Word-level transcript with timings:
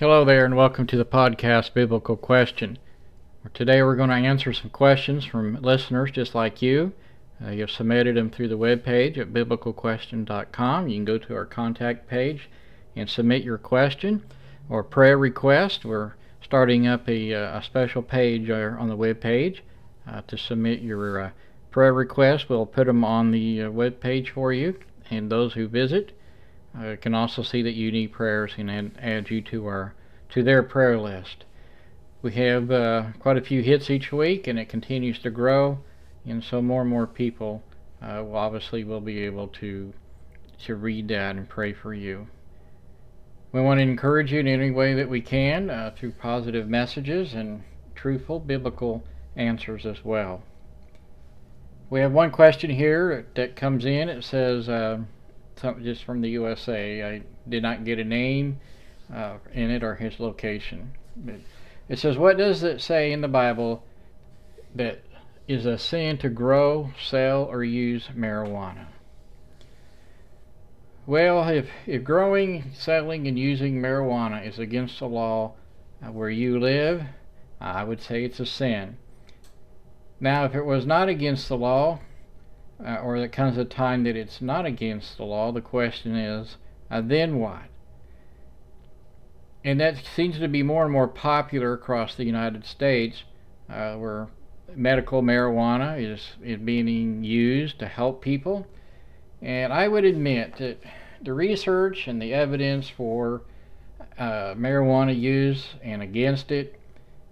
Hello 0.00 0.24
there, 0.24 0.46
and 0.46 0.56
welcome 0.56 0.86
to 0.86 0.96
the 0.96 1.04
podcast 1.04 1.74
Biblical 1.74 2.16
Question. 2.16 2.78
Today 3.52 3.82
we're 3.82 3.96
going 3.96 4.08
to 4.08 4.14
answer 4.14 4.50
some 4.54 4.70
questions 4.70 5.26
from 5.26 5.60
listeners 5.60 6.10
just 6.10 6.34
like 6.34 6.62
you. 6.62 6.94
Uh, 7.44 7.50
you've 7.50 7.70
submitted 7.70 8.16
them 8.16 8.30
through 8.30 8.48
the 8.48 8.56
web 8.56 8.82
page 8.82 9.18
at 9.18 9.34
biblicalquestion.com. 9.34 10.88
You 10.88 10.96
can 10.96 11.04
go 11.04 11.18
to 11.18 11.34
our 11.34 11.44
contact 11.44 12.08
page 12.08 12.48
and 12.96 13.10
submit 13.10 13.44
your 13.44 13.58
question 13.58 14.24
or 14.70 14.82
prayer 14.82 15.18
request. 15.18 15.84
We're 15.84 16.14
starting 16.40 16.86
up 16.86 17.06
a, 17.06 17.34
uh, 17.34 17.58
a 17.58 17.62
special 17.62 18.00
page 18.00 18.48
uh, 18.48 18.76
on 18.78 18.88
the 18.88 18.96
web 18.96 19.20
page 19.20 19.62
uh, 20.08 20.22
to 20.28 20.38
submit 20.38 20.80
your 20.80 21.20
uh, 21.20 21.30
prayer 21.70 21.92
request. 21.92 22.48
We'll 22.48 22.64
put 22.64 22.86
them 22.86 23.04
on 23.04 23.32
the 23.32 23.64
uh, 23.64 23.70
web 23.70 24.00
page 24.00 24.30
for 24.30 24.50
you, 24.50 24.76
and 25.10 25.30
those 25.30 25.52
who 25.52 25.68
visit 25.68 26.18
uh, 26.78 26.96
can 27.00 27.14
also 27.14 27.42
see 27.42 27.62
that 27.62 27.74
you 27.74 27.90
need 27.90 28.12
prayers 28.12 28.52
and 28.58 28.70
add, 28.70 28.92
add 29.00 29.30
you 29.30 29.40
to 29.42 29.66
our 29.66 29.94
to 30.30 30.42
their 30.42 30.62
prayer 30.62 30.98
list. 30.98 31.44
We 32.22 32.32
have 32.32 32.70
uh, 32.70 33.04
quite 33.18 33.36
a 33.36 33.40
few 33.42 33.62
hits 33.62 33.90
each 33.90 34.12
week, 34.12 34.46
and 34.46 34.58
it 34.58 34.68
continues 34.68 35.18
to 35.20 35.30
grow, 35.30 35.78
and 36.24 36.44
so 36.44 36.62
more 36.62 36.82
and 36.82 36.90
more 36.90 37.06
people 37.06 37.62
uh, 38.02 38.22
will 38.24 38.36
obviously 38.36 38.84
will 38.84 39.00
be 39.00 39.20
able 39.24 39.48
to 39.48 39.92
to 40.64 40.74
read 40.74 41.08
that 41.08 41.36
and 41.36 41.48
pray 41.48 41.72
for 41.72 41.94
you. 41.94 42.28
We 43.52 43.60
want 43.60 43.78
to 43.78 43.82
encourage 43.82 44.32
you 44.32 44.40
in 44.40 44.46
any 44.46 44.70
way 44.70 44.94
that 44.94 45.08
we 45.08 45.20
can 45.20 45.70
uh, 45.70 45.92
through 45.96 46.12
positive 46.12 46.68
messages 46.68 47.34
and 47.34 47.64
truthful 47.94 48.38
biblical 48.38 49.02
answers 49.34 49.86
as 49.86 50.04
well. 50.04 50.42
We 51.88 52.00
have 52.00 52.12
one 52.12 52.30
question 52.30 52.70
here 52.70 53.26
that 53.34 53.56
comes 53.56 53.84
in. 53.84 54.08
It 54.08 54.22
says, 54.22 54.68
uh, 54.68 55.00
just 55.82 56.04
from 56.04 56.20
the 56.20 56.30
USA. 56.30 57.02
I 57.02 57.22
did 57.48 57.62
not 57.62 57.84
get 57.84 57.98
a 57.98 58.04
name 58.04 58.60
uh, 59.12 59.38
in 59.52 59.70
it 59.70 59.82
or 59.82 59.96
his 59.96 60.20
location. 60.20 60.92
But 61.16 61.36
it 61.88 61.98
says, 61.98 62.16
What 62.16 62.38
does 62.38 62.62
it 62.62 62.80
say 62.80 63.12
in 63.12 63.20
the 63.20 63.28
Bible 63.28 63.84
that 64.74 65.02
is 65.48 65.66
a 65.66 65.78
sin 65.78 66.18
to 66.18 66.28
grow, 66.28 66.90
sell, 67.02 67.44
or 67.44 67.64
use 67.64 68.08
marijuana? 68.16 68.86
Well, 71.06 71.48
if, 71.48 71.68
if 71.86 72.04
growing, 72.04 72.70
selling, 72.72 73.26
and 73.26 73.38
using 73.38 73.80
marijuana 73.80 74.46
is 74.46 74.58
against 74.58 75.00
the 75.00 75.08
law 75.08 75.54
uh, 76.00 76.12
where 76.12 76.30
you 76.30 76.60
live, 76.60 77.02
I 77.60 77.82
would 77.82 78.00
say 78.00 78.24
it's 78.24 78.38
a 78.38 78.46
sin. 78.46 78.96
Now, 80.20 80.44
if 80.44 80.54
it 80.54 80.64
was 80.64 80.86
not 80.86 81.08
against 81.08 81.48
the 81.48 81.56
law, 81.56 82.00
uh, 82.84 82.96
or 82.96 83.18
there 83.18 83.28
comes 83.28 83.56
a 83.56 83.64
time 83.64 84.04
that 84.04 84.16
it's 84.16 84.40
not 84.40 84.66
against 84.66 85.16
the 85.16 85.24
law, 85.24 85.52
the 85.52 85.60
question 85.60 86.16
is, 86.16 86.56
uh, 86.90 87.00
then 87.00 87.38
what? 87.38 87.64
And 89.64 89.78
that 89.80 90.04
seems 90.04 90.38
to 90.38 90.48
be 90.48 90.62
more 90.62 90.84
and 90.84 90.92
more 90.92 91.08
popular 91.08 91.74
across 91.74 92.14
the 92.14 92.24
United 92.24 92.64
States, 92.64 93.24
uh, 93.68 93.94
where 93.94 94.28
medical 94.74 95.22
marijuana 95.22 96.00
is, 96.02 96.36
is 96.42 96.58
being 96.58 97.22
used 97.22 97.78
to 97.78 97.86
help 97.86 98.22
people. 98.22 98.66
And 99.42 99.72
I 99.72 99.88
would 99.88 100.04
admit 100.04 100.56
that 100.56 100.78
the 101.22 101.32
research 101.32 102.06
and 102.06 102.20
the 102.20 102.32
evidence 102.32 102.88
for 102.88 103.42
uh, 104.18 104.54
marijuana 104.54 105.18
use 105.18 105.74
and 105.82 106.02
against 106.02 106.50
it 106.50 106.78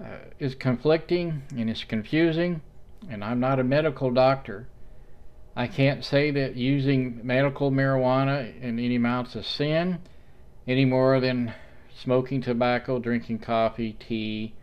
uh, 0.03 0.29
is 0.39 0.55
conflicting 0.55 1.43
and 1.57 1.71
it's 1.71 1.85
confusing. 1.85 2.61
And 3.09 3.25
I'm 3.25 3.41
not 3.41 3.61
a 3.61 3.65
medical 3.65 4.11
doctor. 4.11 4.69
I 5.59 5.67
can't 5.67 6.05
say 6.05 6.31
that 6.31 6.55
using 6.55 7.20
medical 7.27 7.73
marijuana 7.73 8.56
in 8.62 8.78
any 8.78 8.95
amounts 8.95 9.34
of 9.34 9.45
sin 9.45 9.98
any 10.69 10.84
more 10.84 11.19
than 11.19 11.53
smoking 11.92 12.41
tobacco, 12.41 13.00
drinking 13.00 13.41
coffee, 13.41 13.95
tea, 13.98 14.55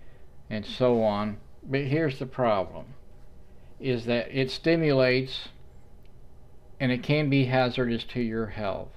and 0.49 0.65
so 0.65 1.03
on. 1.03 1.35
But 1.61 1.81
here's 1.81 2.17
the 2.17 2.25
problem 2.25 2.85
is 3.77 4.05
that 4.05 4.29
it 4.31 4.49
stimulates 4.49 5.49
and 6.79 6.93
it 6.93 7.03
can 7.03 7.29
be 7.29 7.43
hazardous 7.43 8.05
to 8.05 8.21
your 8.21 8.45
health. 8.45 8.93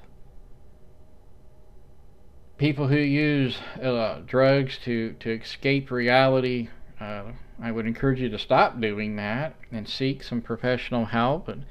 People 2.59 2.87
who 2.87 2.97
use 2.97 3.59
uh, 3.83 4.21
drugs 4.25 4.79
to, 4.85 5.15
to 5.15 5.33
escape 5.33 5.91
reality, 5.91 6.69
uh, 7.01 7.25
I 7.61 7.73
would 7.73 7.87
encourage 7.87 8.21
you 8.21 8.29
to 8.29 8.39
stop 8.39 8.81
doing 8.81 9.17
that 9.17 9.57
and 9.73 9.89
seek 9.89 10.23
some 10.23 10.41
professional 10.41 11.07
help 11.07 11.49
and 11.49 11.65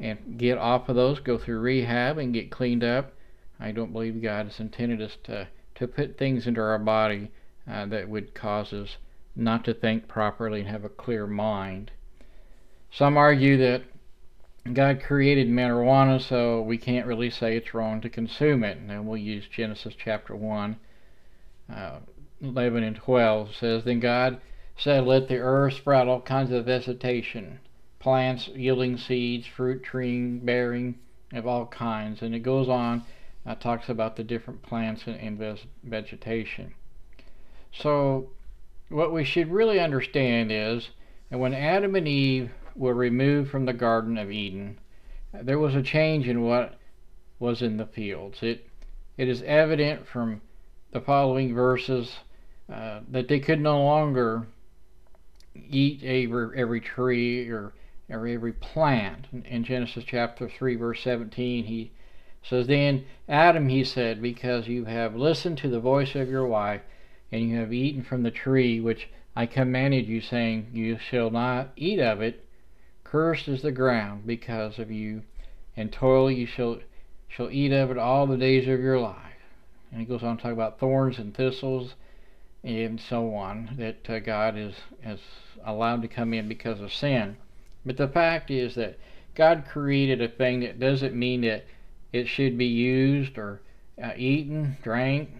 and 0.00 0.38
get 0.38 0.58
off 0.58 0.88
of 0.88 0.96
those, 0.96 1.20
go 1.20 1.38
through 1.38 1.60
rehab 1.60 2.18
and 2.18 2.34
get 2.34 2.50
cleaned 2.50 2.84
up. 2.84 3.12
I 3.60 3.72
don't 3.72 3.92
believe 3.92 4.20
God 4.22 4.46
has 4.46 4.60
intended 4.60 5.00
us 5.00 5.16
to, 5.24 5.48
to 5.76 5.86
put 5.86 6.18
things 6.18 6.46
into 6.46 6.60
our 6.60 6.78
body 6.78 7.30
uh, 7.70 7.86
that 7.86 8.08
would 8.08 8.34
cause 8.34 8.72
us 8.72 8.96
not 9.36 9.64
to 9.64 9.74
think 9.74 10.08
properly 10.08 10.60
and 10.60 10.68
have 10.68 10.84
a 10.84 10.88
clear 10.88 11.26
mind. 11.26 11.90
Some 12.90 13.16
argue 13.16 13.56
that 13.58 13.82
God 14.72 15.02
created 15.02 15.48
marijuana, 15.48 16.20
so 16.20 16.62
we 16.62 16.78
can't 16.78 17.06
really 17.06 17.30
say 17.30 17.56
it's 17.56 17.74
wrong 17.74 18.00
to 18.00 18.08
consume 18.08 18.64
it. 18.64 18.78
And 18.78 19.06
we'll 19.06 19.16
use 19.18 19.46
Genesis 19.48 19.94
chapter 19.96 20.34
1, 20.34 20.76
uh, 21.74 21.98
11 22.40 22.82
and 22.82 22.96
12. 22.96 23.50
It 23.50 23.54
says, 23.54 23.84
Then 23.84 24.00
God 24.00 24.40
said, 24.76 25.04
Let 25.04 25.28
the 25.28 25.38
earth 25.38 25.74
sprout 25.74 26.08
all 26.08 26.20
kinds 26.20 26.50
of 26.50 26.64
vegetation 26.64 27.60
plants 28.04 28.48
yielding 28.48 28.98
seeds, 28.98 29.46
fruit 29.46 29.82
tree 29.82 30.26
bearing 30.36 30.94
of 31.32 31.46
all 31.46 31.64
kinds. 31.64 32.20
And 32.20 32.34
it 32.34 32.40
goes 32.40 32.68
on, 32.68 33.02
uh, 33.46 33.54
talks 33.54 33.88
about 33.88 34.14
the 34.14 34.22
different 34.22 34.62
plants 34.62 35.04
and, 35.06 35.16
and 35.16 35.58
vegetation. 35.82 36.74
So, 37.72 38.28
what 38.90 39.10
we 39.10 39.24
should 39.24 39.50
really 39.50 39.80
understand 39.80 40.52
is 40.52 40.90
that 41.30 41.38
when 41.38 41.54
Adam 41.54 41.94
and 41.94 42.06
Eve 42.06 42.50
were 42.76 42.92
removed 42.92 43.50
from 43.50 43.64
the 43.64 43.72
Garden 43.72 44.18
of 44.18 44.30
Eden, 44.30 44.78
there 45.32 45.58
was 45.58 45.74
a 45.74 45.82
change 45.82 46.28
in 46.28 46.42
what 46.42 46.78
was 47.38 47.62
in 47.62 47.78
the 47.78 47.86
fields. 47.86 48.42
It, 48.42 48.68
it 49.16 49.28
is 49.28 49.42
evident 49.46 50.06
from 50.06 50.42
the 50.92 51.00
following 51.00 51.54
verses 51.54 52.16
uh, 52.70 53.00
that 53.08 53.28
they 53.28 53.40
could 53.40 53.60
no 53.60 53.82
longer 53.82 54.46
eat 55.54 56.02
every, 56.04 56.60
every 56.60 56.80
tree 56.82 57.48
or 57.48 57.72
or 58.14 58.26
every 58.26 58.52
plant. 58.52 59.26
In 59.44 59.64
Genesis 59.64 60.04
chapter 60.04 60.48
3, 60.48 60.76
verse 60.76 61.02
17, 61.02 61.64
he 61.64 61.90
says, 62.42 62.66
Then 62.66 63.04
Adam, 63.28 63.68
he 63.68 63.84
said, 63.84 64.22
because 64.22 64.68
you 64.68 64.84
have 64.84 65.16
listened 65.16 65.58
to 65.58 65.68
the 65.68 65.80
voice 65.80 66.14
of 66.14 66.30
your 66.30 66.46
wife, 66.46 66.82
and 67.32 67.48
you 67.48 67.56
have 67.56 67.72
eaten 67.72 68.02
from 68.02 68.22
the 68.22 68.30
tree 68.30 68.80
which 68.80 69.08
I 69.34 69.46
commanded 69.46 70.06
you, 70.06 70.20
saying, 70.20 70.68
You 70.72 70.98
shall 70.98 71.30
not 71.30 71.72
eat 71.76 71.98
of 71.98 72.20
it, 72.20 72.46
cursed 73.02 73.48
is 73.48 73.62
the 73.62 73.72
ground 73.72 74.26
because 74.26 74.78
of 74.78 74.90
you, 74.90 75.22
and 75.76 75.92
toil 75.92 76.30
you 76.30 76.46
shall, 76.46 76.78
shall 77.28 77.50
eat 77.50 77.72
of 77.72 77.90
it 77.90 77.98
all 77.98 78.26
the 78.26 78.36
days 78.36 78.68
of 78.68 78.80
your 78.80 79.00
life. 79.00 79.18
And 79.90 80.00
he 80.00 80.06
goes 80.06 80.22
on 80.22 80.36
to 80.36 80.42
talk 80.42 80.52
about 80.52 80.78
thorns 80.78 81.18
and 81.18 81.34
thistles 81.34 81.94
and 82.64 82.98
so 82.98 83.34
on 83.34 83.74
that 83.78 84.08
uh, 84.08 84.18
God 84.18 84.56
is, 84.56 84.74
has 85.02 85.18
allowed 85.64 86.00
to 86.02 86.08
come 86.08 86.32
in 86.32 86.48
because 86.48 86.80
of 86.80 86.92
sin. 86.92 87.36
But 87.86 87.96
the 87.96 88.08
fact 88.08 88.50
is 88.50 88.74
that 88.76 88.98
God 89.34 89.64
created 89.68 90.22
a 90.22 90.28
thing 90.28 90.60
that 90.60 90.80
doesn't 90.80 91.14
mean 91.14 91.42
that 91.42 91.66
it 92.12 92.28
should 92.28 92.56
be 92.56 92.66
used 92.66 93.36
or 93.36 93.60
uh, 94.02 94.12
eaten, 94.16 94.76
drank, 94.82 95.30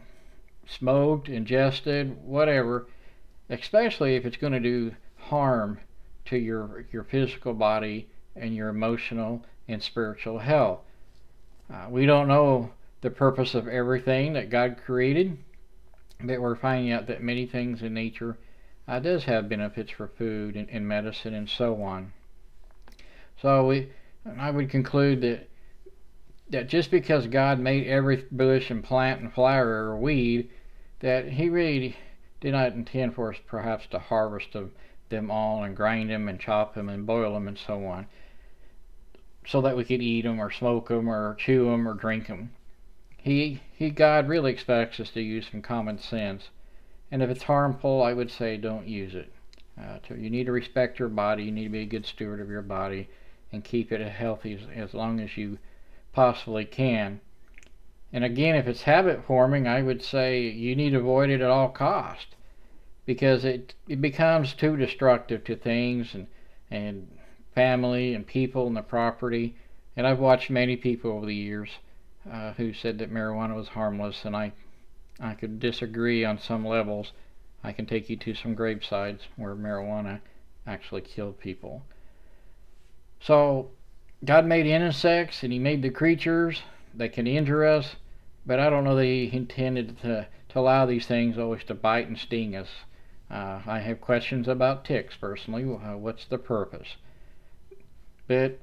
smoked, 0.67 1.29
ingested, 1.29 2.17
whatever, 2.25 2.87
especially 3.49 4.17
if 4.17 4.27
it's 4.27 4.37
going 4.37 4.53
to 4.53 4.61
do 4.61 4.95
harm 5.17 5.79
to 6.27 6.37
your 6.37 6.85
your 6.93 7.05
physical 7.05 7.55
body 7.55 8.09
and 8.37 8.55
your 8.55 8.69
emotional 8.69 9.45
and 9.69 9.83
spiritual 9.83 10.39
health. 10.39 10.81
Uh, 11.73 11.87
we 11.89 12.07
don't 12.07 12.29
know 12.29 12.71
the 13.01 13.11
purpose 13.11 13.55
of 13.55 13.69
everything 13.69 14.33
that 14.33 14.51
God 14.51 14.77
created, 14.85 15.39
but 16.21 16.41
we're 16.41 16.57
finding 16.57 16.93
out 16.93 17.07
that 17.07 17.23
many 17.23 17.47
things 17.47 17.83
in 17.83 17.95
nature 17.95 18.37
uh, 18.87 18.99
does 18.99 19.25
have 19.25 19.49
benefits 19.49 19.91
for 19.91 20.09
food 20.09 20.57
and, 20.57 20.69
and 20.69 20.87
medicine 20.87 21.35
and 21.35 21.49
so 21.49 21.83
on. 21.83 22.13
So 23.45 23.67
we, 23.67 23.91
I 24.39 24.51
would 24.51 24.71
conclude 24.71 25.21
that 25.21 25.51
that 26.49 26.67
just 26.67 26.91
because 26.91 27.27
God 27.27 27.61
made 27.61 27.87
every 27.87 28.25
bush 28.33 28.71
and 28.71 28.83
plant 28.83 29.21
and 29.21 29.31
flower 29.31 29.85
or 29.85 29.99
weed, 29.99 30.49
that 31.01 31.29
He 31.29 31.51
really 31.51 31.95
did 32.41 32.53
not 32.53 32.73
intend 32.73 33.15
for 33.15 33.35
us 33.35 33.39
perhaps 33.47 33.87
to 33.89 33.99
harvest 33.99 34.55
them, 34.55 34.73
them 35.11 35.31
all 35.31 35.63
and 35.63 35.77
grind 35.77 36.09
them 36.09 36.27
and 36.27 36.41
chop 36.41 36.75
them 36.75 36.89
and 36.89 37.07
boil 37.07 37.35
them 37.35 37.47
and 37.47 37.59
so 37.59 37.85
on, 37.85 38.07
so 39.47 39.61
that 39.61 39.77
we 39.77 39.85
could 39.85 40.01
eat 40.01 40.23
them 40.23 40.41
or 40.41 40.51
smoke 40.51 40.89
them 40.89 41.07
or 41.07 41.35
chew 41.35 41.67
them 41.67 41.87
or 41.87 41.93
drink 41.93 42.29
them. 42.29 42.51
He, 43.19 43.61
he, 43.75 43.91
God 43.91 44.27
really 44.27 44.53
expects 44.53 44.99
us 45.01 45.11
to 45.11 45.21
use 45.21 45.49
some 45.51 45.61
common 45.61 45.99
sense, 45.99 46.49
and 47.11 47.23
if 47.23 47.29
it's 47.29 47.43
harmful, 47.43 48.03
I 48.03 48.15
would 48.15 48.31
say 48.31 48.57
don't 48.57 48.89
use 48.89 49.15
it. 49.15 49.31
Uh, 49.79 49.99
you 50.15 50.31
need 50.31 50.47
to 50.47 50.53
respect 50.53 50.99
your 50.99 51.11
body. 51.11 51.45
You 51.45 51.53
need 51.53 51.65
to 51.65 51.69
be 51.69 51.83
a 51.83 51.85
good 51.85 52.07
steward 52.07 52.41
of 52.41 52.49
your 52.49 52.63
body 52.63 53.07
and 53.55 53.65
keep 53.65 53.93
it 53.93 54.01
as 54.01 54.13
healthy 54.13 54.55
as, 54.55 54.61
as 54.75 54.95
long 54.95 55.21
as 55.21 55.37
you 55.37 55.59
possibly 56.13 56.65
can. 56.65 57.21
And 58.13 58.25
again, 58.25 58.55
if 58.55 58.67
it's 58.67 58.83
habit 58.83 59.25
forming, 59.25 59.67
I 59.67 59.83
would 59.83 60.03
say 60.03 60.43
you 60.43 60.77
need 60.77 60.91
to 60.91 60.99
avoid 60.99 61.31
it 61.31 61.41
at 61.41 61.51
all 61.51 61.69
cost 61.69 62.37
because 63.07 63.45
it 63.45 63.75
it 63.89 64.01
becomes 64.01 64.55
too 64.55 64.77
destructive 64.77 65.45
to 65.45 65.57
things 65.57 66.15
and 66.15 66.27
and 66.71 67.09
family 67.55 68.15
and 68.15 68.27
people 68.27 68.67
and 68.67 68.77
the 68.77 68.83
property. 68.83 69.57
And 69.97 70.07
I've 70.07 70.19
watched 70.19 70.51
many 70.51 70.77
people 70.77 71.13
over 71.13 71.27
the 71.27 71.35
years 71.35 71.71
uh, 72.31 72.53
who 72.53 72.73
said 72.73 72.99
that 72.99 73.13
marijuana 73.13 73.55
was 73.55 73.69
harmless, 73.69 74.25
and 74.25 74.37
I 74.37 74.53
I 75.21 75.35
could 75.35 75.61
disagree 75.61 76.25
on 76.25 76.39
some 76.39 76.67
levels. 76.67 77.13
I 77.63 77.73
can 77.73 77.87
take 77.87 78.11
you 78.11 78.17
to 78.17 78.35
some 78.35 78.57
gravesides 78.57 79.21
where 79.37 79.55
marijuana 79.55 80.21
actually 80.67 81.03
killed 81.03 81.39
people. 81.39 81.85
So 83.25 83.71
God 84.23 84.45
made 84.45 84.67
insects 84.67 85.43
and 85.43 85.51
He 85.51 85.59
made 85.59 85.81
the 85.81 85.89
creatures 85.89 86.61
that 86.93 87.15
can 87.15 87.27
injure 87.27 87.65
us, 87.65 87.97
but 88.45 88.61
I 88.61 88.69
don't 88.69 88.85
know 88.85 88.97
that 88.97 89.05
He 89.05 89.31
intended 89.33 89.99
to, 90.03 90.27
to 90.51 90.59
allow 90.59 90.85
these 90.85 91.07
things 91.07 91.39
always 91.39 91.65
to 91.65 91.75
bite 91.75 92.07
and 92.07 92.19
sting 92.19 92.55
us. 92.55 92.69
Uh, 93.31 93.63
I 93.67 93.79
have 93.79 94.03
questions 94.03 94.47
about 94.47 94.85
ticks 94.85 95.17
personally. 95.19 95.65
Uh, 95.65 95.97
what's 95.97 96.27
the 96.27 96.37
purpose? 96.37 96.97
But 98.27 98.61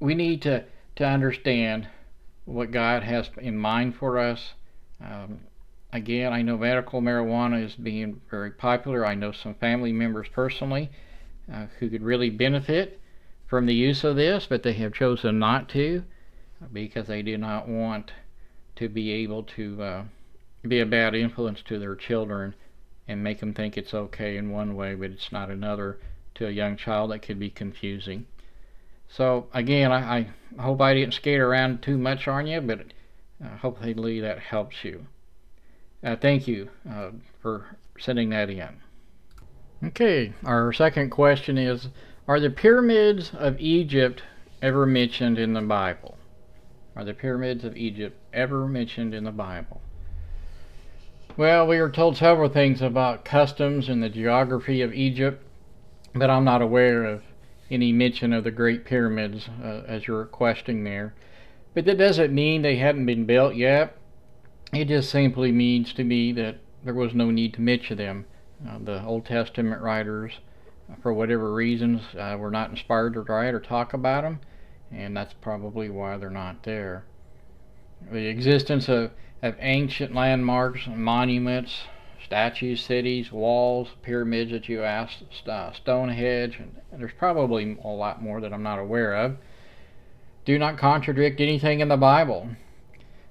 we 0.00 0.16
need 0.16 0.42
to, 0.42 0.64
to 0.96 1.06
understand 1.06 1.86
what 2.44 2.72
God 2.72 3.04
has 3.04 3.30
in 3.40 3.56
mind 3.56 3.94
for 3.94 4.18
us. 4.18 4.54
Um, 5.00 5.42
again, 5.92 6.32
I 6.32 6.42
know 6.42 6.58
medical 6.58 7.00
marijuana 7.00 7.64
is 7.64 7.76
being 7.76 8.20
very 8.30 8.50
popular. 8.50 9.06
I 9.06 9.14
know 9.14 9.30
some 9.30 9.54
family 9.54 9.92
members 9.92 10.26
personally 10.32 10.90
uh, 11.52 11.66
who 11.78 11.88
could 11.88 12.02
really 12.02 12.30
benefit 12.30 13.00
from 13.48 13.66
the 13.66 13.74
use 13.74 14.04
of 14.04 14.14
this, 14.14 14.46
but 14.46 14.62
they 14.62 14.74
have 14.74 14.92
chosen 14.92 15.38
not 15.38 15.68
to 15.70 16.04
because 16.72 17.06
they 17.06 17.22
do 17.22 17.36
not 17.36 17.66
want 17.66 18.12
to 18.76 18.88
be 18.88 19.10
able 19.10 19.42
to 19.42 19.82
uh, 19.82 20.02
be 20.66 20.80
a 20.80 20.86
bad 20.86 21.14
influence 21.14 21.62
to 21.62 21.78
their 21.78 21.96
children 21.96 22.54
and 23.08 23.24
make 23.24 23.40
them 23.40 23.54
think 23.54 23.76
it's 23.76 23.94
okay 23.94 24.36
in 24.36 24.50
one 24.50 24.76
way, 24.76 24.94
but 24.94 25.10
it's 25.10 25.32
not 25.32 25.50
another 25.50 25.98
to 26.34 26.46
a 26.46 26.50
young 26.50 26.76
child 26.76 27.10
that 27.10 27.22
could 27.22 27.38
be 27.38 27.50
confusing. 27.50 28.26
So 29.08 29.46
again, 29.54 29.90
I, 29.90 30.18
I 30.18 30.62
hope 30.62 30.80
I 30.82 30.92
didn't 30.92 31.14
skate 31.14 31.40
around 31.40 31.82
too 31.82 31.96
much 31.96 32.28
on 32.28 32.46
you, 32.46 32.60
but 32.60 32.80
uh, 33.42 33.56
hopefully 33.56 34.20
that 34.20 34.38
helps 34.38 34.84
you. 34.84 35.06
Uh, 36.04 36.16
thank 36.16 36.46
you 36.46 36.68
uh, 36.88 37.10
for 37.40 37.78
sending 37.98 38.28
that 38.30 38.50
in. 38.50 38.76
Okay, 39.82 40.32
our 40.44 40.72
second 40.72 41.10
question 41.10 41.56
is 41.56 41.88
Are 42.28 42.40
the 42.40 42.50
pyramids 42.50 43.32
of 43.32 43.58
Egypt 43.58 44.22
ever 44.60 44.84
mentioned 44.84 45.38
in 45.38 45.54
the 45.54 45.62
Bible? 45.62 46.18
Are 46.94 47.02
the 47.02 47.14
pyramids 47.14 47.64
of 47.64 47.74
Egypt 47.74 48.20
ever 48.34 48.68
mentioned 48.68 49.14
in 49.14 49.24
the 49.24 49.32
Bible? 49.32 49.80
Well, 51.38 51.66
we 51.66 51.78
are 51.78 51.88
told 51.88 52.18
several 52.18 52.50
things 52.50 52.82
about 52.82 53.24
customs 53.24 53.88
and 53.88 54.02
the 54.02 54.10
geography 54.10 54.82
of 54.82 54.92
Egypt, 54.92 55.42
but 56.14 56.28
I'm 56.28 56.44
not 56.44 56.60
aware 56.60 57.06
of 57.06 57.22
any 57.70 57.92
mention 57.92 58.34
of 58.34 58.44
the 58.44 58.50
Great 58.50 58.84
Pyramids 58.84 59.48
uh, 59.64 59.84
as 59.86 60.06
you're 60.06 60.18
requesting 60.18 60.84
there. 60.84 61.14
But 61.72 61.86
that 61.86 61.96
doesn't 61.96 62.34
mean 62.34 62.60
they 62.60 62.76
hadn't 62.76 63.06
been 63.06 63.24
built 63.24 63.54
yet. 63.54 63.96
It 64.74 64.88
just 64.88 65.08
simply 65.08 65.50
means 65.50 65.94
to 65.94 66.04
me 66.04 66.32
that 66.32 66.56
there 66.84 66.92
was 66.92 67.14
no 67.14 67.30
need 67.30 67.54
to 67.54 67.62
mention 67.62 67.96
them. 67.96 68.26
Uh, 68.68 68.80
the 68.84 69.02
Old 69.02 69.24
Testament 69.24 69.80
writers, 69.80 70.40
for 71.02 71.12
whatever 71.12 71.52
reasons, 71.52 72.02
uh, 72.18 72.36
were 72.38 72.50
not 72.50 72.70
inspired 72.70 73.14
to 73.14 73.20
write 73.22 73.54
or 73.54 73.60
talk 73.60 73.92
about 73.94 74.22
them, 74.22 74.40
and 74.90 75.16
that's 75.16 75.34
probably 75.34 75.88
why 75.88 76.16
they're 76.16 76.30
not 76.30 76.62
there. 76.62 77.04
The 78.10 78.26
existence 78.26 78.88
of, 78.88 79.10
of 79.42 79.54
ancient 79.58 80.14
landmarks, 80.14 80.86
monuments, 80.86 81.82
statues, 82.24 82.82
cities, 82.82 83.32
walls, 83.32 83.88
pyramids 84.02 84.50
that 84.50 84.68
you 84.68 84.82
asked, 84.82 85.48
uh, 85.48 85.72
Stonehenge, 85.72 86.58
and 86.58 87.00
there's 87.00 87.12
probably 87.18 87.78
a 87.82 87.88
lot 87.88 88.22
more 88.22 88.40
that 88.40 88.52
I'm 88.52 88.62
not 88.62 88.78
aware 88.78 89.14
of, 89.14 89.36
do 90.44 90.58
not 90.58 90.78
contradict 90.78 91.40
anything 91.40 91.80
in 91.80 91.88
the 91.88 91.96
Bible. 91.96 92.48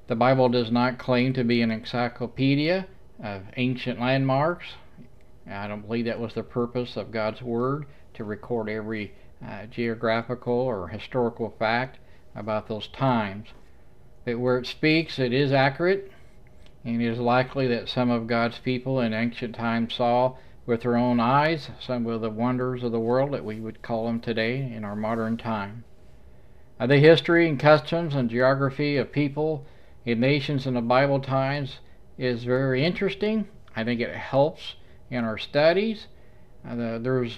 The 0.07 0.15
Bible 0.15 0.49
does 0.49 0.71
not 0.71 0.97
claim 0.97 1.33
to 1.33 1.43
be 1.43 1.61
an 1.61 1.71
encyclopedia 1.71 2.87
of 3.21 3.43
ancient 3.57 3.99
landmarks. 3.99 4.67
I 5.49 5.67
don't 5.67 5.85
believe 5.85 6.05
that 6.05 6.19
was 6.19 6.33
the 6.33 6.43
purpose 6.43 6.97
of 6.97 7.11
God's 7.11 7.41
Word 7.41 7.85
to 8.15 8.23
record 8.23 8.69
every 8.69 9.13
uh, 9.45 9.65
geographical 9.67 10.53
or 10.53 10.87
historical 10.87 11.53
fact 11.57 11.99
about 12.35 12.67
those 12.67 12.87
times. 12.87 13.49
But 14.25 14.39
where 14.39 14.57
it 14.57 14.67
speaks, 14.67 15.19
it 15.19 15.33
is 15.33 15.51
accurate 15.51 16.11
and 16.83 17.01
it 17.01 17.05
is 17.05 17.19
likely 17.19 17.67
that 17.67 17.89
some 17.89 18.09
of 18.09 18.27
God's 18.27 18.59
people 18.59 19.01
in 19.01 19.13
ancient 19.13 19.55
times 19.55 19.93
saw 19.93 20.35
with 20.65 20.81
their 20.81 20.97
own 20.97 21.19
eyes 21.19 21.69
some 21.79 22.05
of 22.07 22.21
the 22.21 22.29
wonders 22.29 22.83
of 22.83 22.91
the 22.91 22.99
world 22.99 23.31
that 23.33 23.45
we 23.45 23.59
would 23.59 23.81
call 23.81 24.05
them 24.05 24.19
today 24.19 24.71
in 24.71 24.83
our 24.83 24.95
modern 24.95 25.37
time. 25.37 25.83
Uh, 26.79 26.87
the 26.87 26.99
history 26.99 27.47
and 27.47 27.59
customs 27.59 28.15
and 28.15 28.29
geography 28.29 28.97
of 28.97 29.11
people 29.11 29.65
and 30.05 30.21
nations 30.21 30.67
in 30.67 30.75
the 30.75 30.81
Bible 30.81 31.19
times 31.19 31.79
is 32.17 32.43
very 32.43 32.85
interesting. 32.85 33.47
I 33.75 33.83
think 33.83 33.99
it 33.99 34.15
helps 34.15 34.75
in 35.09 35.23
our 35.23 35.37
studies. 35.37 36.07
Uh, 36.67 36.75
the, 36.75 36.99
there's 37.01 37.37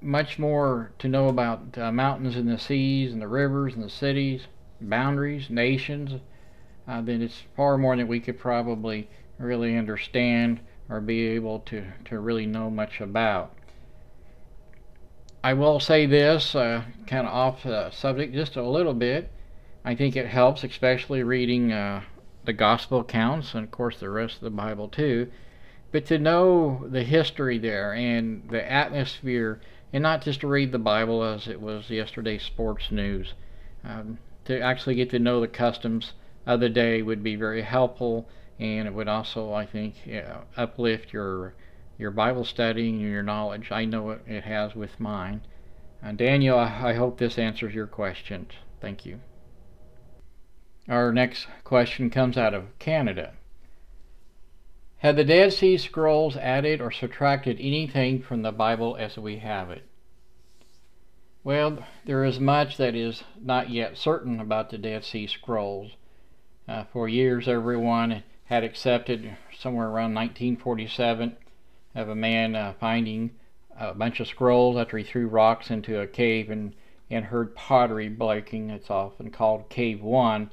much 0.00 0.38
more 0.38 0.92
to 0.98 1.08
know 1.08 1.28
about 1.28 1.72
the 1.72 1.90
mountains 1.90 2.36
and 2.36 2.48
the 2.48 2.58
seas 2.58 3.12
and 3.12 3.22
the 3.22 3.28
rivers 3.28 3.74
and 3.74 3.82
the 3.82 3.90
cities, 3.90 4.46
boundaries, 4.80 5.48
nations, 5.48 6.20
uh, 6.86 7.02
it's 7.06 7.42
far 7.56 7.78
more 7.78 7.96
than 7.96 8.06
we 8.06 8.20
could 8.20 8.38
probably 8.38 9.08
really 9.38 9.76
understand 9.76 10.60
or 10.88 11.00
be 11.00 11.26
able 11.28 11.60
to, 11.60 11.84
to 12.04 12.18
really 12.18 12.46
know 12.46 12.68
much 12.68 13.00
about. 13.00 13.54
I 15.42 15.54
will 15.54 15.80
say 15.80 16.06
this, 16.06 16.54
uh, 16.54 16.84
kind 17.06 17.26
of 17.26 17.32
off 17.32 17.62
the 17.62 17.90
subject 17.90 18.34
just 18.34 18.56
a 18.56 18.62
little 18.62 18.94
bit. 18.94 19.30
I 19.84 19.94
think 19.94 20.16
it 20.16 20.26
helps, 20.26 20.64
especially 20.64 21.22
reading 21.22 21.72
uh, 21.72 22.02
the 22.44 22.52
gospel 22.52 23.00
accounts 23.00 23.54
and, 23.54 23.64
of 23.64 23.70
course, 23.70 24.00
the 24.00 24.10
rest 24.10 24.36
of 24.36 24.40
the 24.42 24.50
Bible 24.50 24.88
too. 24.88 25.30
But 25.94 26.06
to 26.06 26.18
know 26.18 26.88
the 26.88 27.04
history 27.04 27.56
there 27.56 27.94
and 27.94 28.50
the 28.50 28.68
atmosphere, 28.68 29.60
and 29.92 30.02
not 30.02 30.22
just 30.22 30.40
to 30.40 30.48
read 30.48 30.72
the 30.72 30.78
Bible 30.80 31.22
as 31.22 31.46
it 31.46 31.60
was 31.60 31.88
yesterday's 31.88 32.42
sports 32.42 32.90
news, 32.90 33.34
um, 33.84 34.18
to 34.46 34.58
actually 34.58 34.96
get 34.96 35.10
to 35.10 35.20
know 35.20 35.40
the 35.40 35.46
customs 35.46 36.14
of 36.46 36.58
the 36.58 36.68
day 36.68 37.00
would 37.00 37.22
be 37.22 37.36
very 37.36 37.62
helpful, 37.62 38.28
and 38.58 38.88
it 38.88 38.90
would 38.92 39.06
also, 39.06 39.52
I 39.52 39.66
think, 39.66 39.94
uplift 40.56 41.12
your 41.12 41.54
your 41.96 42.10
Bible 42.10 42.44
study 42.44 42.88
and 42.88 43.00
your 43.00 43.22
knowledge. 43.22 43.70
I 43.70 43.84
know 43.84 44.10
it, 44.10 44.22
it 44.26 44.42
has 44.42 44.74
with 44.74 44.98
mine. 44.98 45.42
Uh, 46.04 46.10
Daniel, 46.10 46.58
I, 46.58 46.90
I 46.90 46.94
hope 46.94 47.18
this 47.18 47.38
answers 47.38 47.72
your 47.72 47.86
questions. 47.86 48.50
Thank 48.80 49.06
you. 49.06 49.20
Our 50.88 51.12
next 51.12 51.46
question 51.62 52.10
comes 52.10 52.36
out 52.36 52.52
of 52.52 52.76
Canada. 52.80 53.34
Had 55.04 55.16
the 55.16 55.24
Dead 55.24 55.52
Sea 55.52 55.76
Scrolls 55.76 56.34
added 56.34 56.80
or 56.80 56.90
subtracted 56.90 57.58
anything 57.60 58.22
from 58.22 58.40
the 58.40 58.50
Bible 58.50 58.96
as 58.96 59.18
we 59.18 59.36
have 59.36 59.68
it? 59.68 59.82
Well, 61.42 61.84
there 62.06 62.24
is 62.24 62.40
much 62.40 62.78
that 62.78 62.94
is 62.94 63.22
not 63.38 63.68
yet 63.68 63.98
certain 63.98 64.40
about 64.40 64.70
the 64.70 64.78
Dead 64.78 65.04
Sea 65.04 65.26
Scrolls. 65.26 65.90
Uh, 66.66 66.84
for 66.84 67.06
years, 67.06 67.46
everyone 67.46 68.22
had 68.46 68.64
accepted 68.64 69.36
somewhere 69.54 69.88
around 69.88 70.14
1947 70.14 71.36
of 71.94 72.08
a 72.08 72.14
man 72.14 72.56
uh, 72.56 72.72
finding 72.80 73.32
a 73.78 73.92
bunch 73.92 74.20
of 74.20 74.26
scrolls 74.26 74.78
after 74.78 74.96
he 74.96 75.04
threw 75.04 75.26
rocks 75.26 75.68
into 75.68 76.00
a 76.00 76.06
cave 76.06 76.48
and, 76.48 76.72
and 77.10 77.26
heard 77.26 77.54
pottery 77.54 78.08
breaking. 78.08 78.70
It's 78.70 78.88
often 78.88 79.30
called 79.30 79.68
Cave 79.68 80.00
1. 80.00 80.50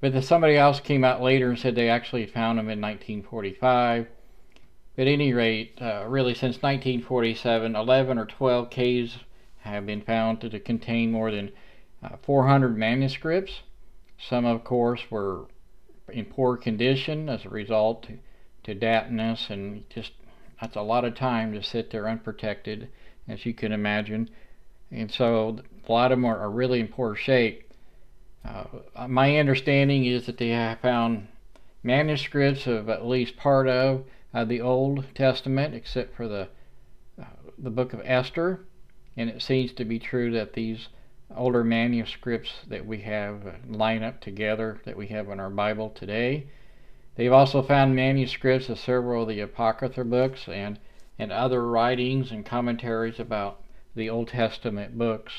But 0.00 0.12
then 0.12 0.22
somebody 0.22 0.56
else 0.56 0.80
came 0.80 1.04
out 1.04 1.22
later 1.22 1.50
and 1.50 1.58
said 1.58 1.74
they 1.74 1.88
actually 1.88 2.26
found 2.26 2.58
them 2.58 2.68
in 2.68 2.80
1945. 2.80 4.06
At 4.96 5.06
any 5.06 5.32
rate, 5.32 5.78
uh, 5.80 6.04
really 6.06 6.34
since 6.34 6.56
1947, 6.56 7.74
11 7.74 8.18
or 8.18 8.26
12 8.26 8.70
caves 8.70 9.18
have 9.60 9.86
been 9.86 10.02
found 10.02 10.40
to, 10.40 10.50
to 10.50 10.60
contain 10.60 11.12
more 11.12 11.30
than 11.30 11.52
uh, 12.02 12.16
400 12.22 12.76
manuscripts. 12.76 13.62
Some, 14.18 14.44
of 14.44 14.64
course, 14.64 15.02
were 15.10 15.46
in 16.08 16.24
poor 16.24 16.56
condition 16.56 17.28
as 17.28 17.44
a 17.44 17.48
result 17.48 18.06
to, 18.64 18.74
dampness, 18.74 19.48
and 19.48 19.88
just 19.88 20.12
that's 20.60 20.76
a 20.76 20.82
lot 20.82 21.04
of 21.04 21.14
time 21.14 21.54
to 21.54 21.62
sit 21.62 21.90
there 21.90 22.06
unprotected, 22.06 22.88
as 23.26 23.46
you 23.46 23.54
can 23.54 23.72
imagine. 23.72 24.28
And 24.90 25.10
so 25.10 25.58
a 25.88 25.92
lot 25.92 26.12
of 26.12 26.18
them 26.18 26.26
are, 26.26 26.38
are 26.38 26.50
really 26.50 26.80
in 26.80 26.88
poor 26.88 27.14
shape. 27.14 27.67
Uh, 28.44 28.64
my 29.08 29.38
understanding 29.38 30.04
is 30.04 30.26
that 30.26 30.38
they 30.38 30.48
have 30.48 30.80
found 30.80 31.28
manuscripts 31.82 32.66
of 32.66 32.88
at 32.88 33.06
least 33.06 33.36
part 33.36 33.68
of 33.68 34.04
uh, 34.34 34.44
the 34.44 34.60
Old 34.60 35.04
Testament, 35.14 35.74
except 35.74 36.14
for 36.14 36.28
the 36.28 36.48
uh, 37.20 37.24
the 37.58 37.70
book 37.70 37.92
of 37.92 38.00
Esther, 38.04 38.60
and 39.16 39.28
it 39.28 39.42
seems 39.42 39.72
to 39.72 39.84
be 39.84 39.98
true 39.98 40.30
that 40.32 40.52
these 40.52 40.88
older 41.34 41.64
manuscripts 41.64 42.50
that 42.68 42.86
we 42.86 42.98
have 42.98 43.56
line 43.68 44.02
up 44.02 44.20
together 44.20 44.80
that 44.84 44.96
we 44.96 45.08
have 45.08 45.28
in 45.28 45.40
our 45.40 45.50
Bible 45.50 45.90
today. 45.90 46.46
They've 47.16 47.32
also 47.32 47.62
found 47.62 47.96
manuscripts 47.96 48.68
of 48.68 48.78
several 48.78 49.22
of 49.22 49.28
the 49.28 49.40
Apocrypha 49.40 50.04
books 50.04 50.48
and, 50.48 50.78
and 51.18 51.32
other 51.32 51.66
writings 51.66 52.30
and 52.30 52.46
commentaries 52.46 53.18
about 53.18 53.60
the 53.94 54.08
Old 54.08 54.28
Testament 54.28 54.96
books. 54.96 55.32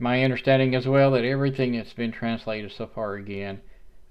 My 0.00 0.22
understanding 0.22 0.76
as 0.76 0.86
well 0.86 1.10
that 1.10 1.24
everything 1.24 1.72
that's 1.72 1.92
been 1.92 2.12
translated 2.12 2.70
so 2.70 2.86
far 2.86 3.14
again 3.14 3.60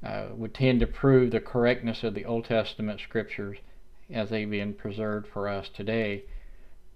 uh, 0.04 0.28
would 0.36 0.54
tend 0.54 0.82
to 0.82 0.88
prove 0.88 1.32
the 1.32 1.40
correctness 1.40 2.04
of 2.04 2.14
the 2.14 2.26
Old 2.26 2.44
Testament 2.44 3.00
scriptures 3.00 3.60
as 4.10 4.30
they've 4.30 4.50
been 4.50 4.74
preserved 4.74 5.28
for 5.28 5.48
us 5.48 5.70
today. 5.70 6.24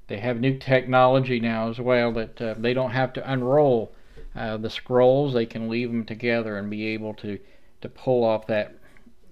They 0.08 0.18
have 0.18 0.42
new 0.42 0.58
technology 0.58 1.40
now 1.40 1.70
as 1.70 1.80
well 1.80 2.12
that 2.14 2.42
uh, 2.42 2.56
they 2.58 2.74
don't 2.74 2.92
have 2.92 3.14
to 3.14 3.32
unroll 3.32 3.94
uh, 4.36 4.58
the 4.58 4.70
scrolls. 4.70 5.34
They 5.34 5.46
can 5.46 5.70
leave 5.70 5.90
them 5.90 6.04
together 6.04 6.58
and 6.58 6.70
be 6.70 6.88
able 6.88 7.14
to, 7.16 7.40
to 7.80 7.88
pull 7.90 8.26
off 8.26 8.46
that 8.48 8.76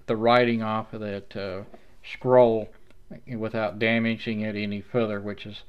the 0.06 0.16
writing 0.16 0.62
off 0.62 0.94
of 0.94 1.00
that 1.02 1.36
uh, 1.36 1.64
scroll 2.02 2.70
without 3.36 3.78
damaging 3.78 4.40
it 4.40 4.56
any 4.56 4.80
further, 4.80 5.20
which 5.20 5.44
is 5.44 5.64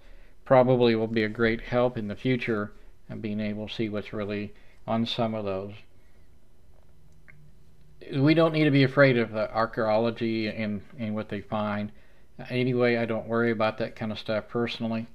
probably 0.46 0.96
will 0.96 1.08
be 1.08 1.24
a 1.24 1.30
great 1.30 1.60
help 1.60 1.98
in 1.98 2.08
the 2.08 2.16
future 2.16 2.72
and 3.12 3.22
being 3.22 3.40
able 3.40 3.68
to 3.68 3.74
see 3.74 3.90
what's 3.90 4.14
really 4.14 4.54
on 4.88 5.06
some 5.06 5.36
of 5.36 5.46
those 5.46 5.74
we 8.14 8.34
don't 8.34 8.54
need 8.54 8.66
to 8.66 8.72
be 8.72 8.84
afraid 8.84 9.18
of 9.18 9.32
the 9.32 9.54
archaeology 9.54 10.48
and, 10.48 10.82
and 10.98 11.16
what 11.16 11.30
they 11.30 11.42
find. 11.42 11.92
Anyway, 12.50 12.98
I 12.98 13.06
don't 13.06 13.28
worry 13.28 13.52
about 13.52 13.78
that 13.78 13.96
kind 13.96 14.12
of 14.12 14.20
stuff 14.20 14.48
personally. 14.48 15.08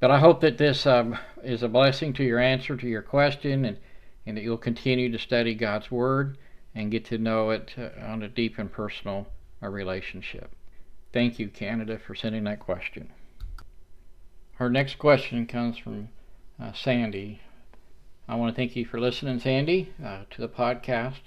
But 0.00 0.10
I 0.10 0.20
hope 0.20 0.40
that 0.42 0.58
this 0.58 0.86
um, 0.86 1.18
is 1.42 1.62
a 1.62 1.68
blessing 1.68 2.12
to 2.14 2.24
your 2.24 2.38
answer 2.38 2.76
to 2.76 2.86
your 2.88 3.02
question 3.02 3.64
and, 3.64 3.78
and 4.26 4.36
that 4.36 4.44
you'll 4.44 4.56
continue 4.56 5.10
to 5.10 5.18
study 5.18 5.54
God's 5.54 5.90
Word 5.90 6.38
and 6.74 6.90
get 6.90 7.04
to 7.06 7.18
know 7.18 7.50
it 7.50 7.74
uh, 7.76 7.88
on 8.00 8.22
a 8.22 8.28
deep 8.28 8.58
and 8.58 8.70
personal 8.70 9.26
uh, 9.62 9.68
relationship. 9.68 10.52
Thank 11.12 11.40
you, 11.40 11.48
Canada, 11.48 11.98
for 11.98 12.14
sending 12.14 12.44
that 12.44 12.60
question. 12.60 13.10
Our 14.60 14.70
next 14.70 14.98
question 14.98 15.46
comes 15.46 15.78
from 15.78 16.10
uh, 16.60 16.72
Sandy. 16.72 17.40
I 18.28 18.34
want 18.34 18.54
to 18.54 18.60
thank 18.60 18.76
you 18.76 18.84
for 18.84 19.00
listening, 19.00 19.40
Sandy, 19.40 19.92
uh, 20.04 20.24
to 20.30 20.40
the 20.40 20.48
podcast. 20.48 21.20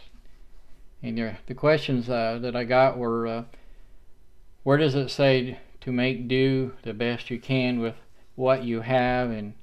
And 1.02 1.18
your, 1.18 1.38
the 1.48 1.56
questions 1.56 2.10
uh, 2.10 2.38
that 2.42 2.56
I 2.56 2.64
got 2.64 2.98
were 2.98 3.26
uh, 3.26 3.44
where 4.64 4.78
does 4.78 4.94
it 4.94 5.10
say 5.10 5.60
to 5.82 5.92
make 5.92 6.28
do 6.28 6.74
the 6.84 6.94
best 6.94 7.32
you 7.32 7.40
can 7.40 7.80
with 7.80 7.96
what 8.36 8.64
you 8.64 8.82
have 8.82 9.32
and 9.32 9.54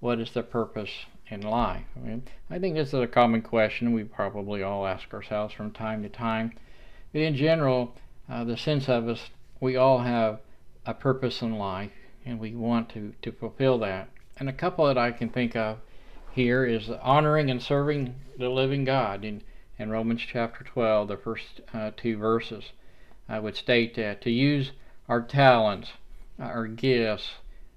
what 0.00 0.18
is 0.18 0.30
the 0.30 0.42
purpose 0.42 0.90
in 1.28 1.42
life? 1.42 1.84
I, 1.96 2.00
mean, 2.00 2.22
I 2.48 2.58
think 2.58 2.74
this 2.74 2.88
is 2.88 2.94
a 2.94 3.06
common 3.06 3.42
question 3.42 3.92
we 3.92 4.04
probably 4.04 4.62
all 4.62 4.86
ask 4.86 5.12
ourselves 5.12 5.52
from 5.52 5.72
time 5.72 6.02
to 6.02 6.08
time. 6.08 6.52
But 7.12 7.20
in 7.20 7.36
general, 7.36 7.94
uh, 8.30 8.44
the 8.44 8.56
sense 8.56 8.88
of 8.88 9.08
us, 9.08 9.28
we 9.60 9.76
all 9.76 9.98
have 9.98 10.40
a 10.86 10.94
purpose 10.94 11.42
in 11.42 11.58
life 11.58 11.92
and 12.24 12.40
we 12.40 12.54
want 12.54 12.88
to, 12.90 13.12
to 13.20 13.32
fulfill 13.32 13.78
that. 13.80 14.08
And 14.40 14.48
a 14.48 14.52
couple 14.52 14.86
that 14.86 14.96
I 14.96 15.10
can 15.10 15.30
think 15.30 15.56
of 15.56 15.78
here 16.32 16.64
is 16.64 16.90
honoring 16.90 17.50
and 17.50 17.60
serving 17.60 18.14
the 18.38 18.48
living 18.48 18.84
God. 18.84 19.24
And 19.24 19.42
in 19.78 19.90
Romans 19.90 20.22
chapter 20.22 20.64
12, 20.64 21.08
the 21.08 21.16
first 21.16 21.60
uh, 21.74 21.90
two 21.96 22.16
verses. 22.16 22.72
I 23.28 23.40
would 23.40 23.56
state 23.56 23.94
that 23.96 24.20
to 24.22 24.30
use 24.30 24.72
our 25.08 25.22
talents, 25.22 25.92
our 26.38 26.66
gifts, 26.66 27.30